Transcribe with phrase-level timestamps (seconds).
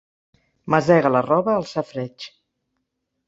[0.75, 2.27] Masega la roba al safareig.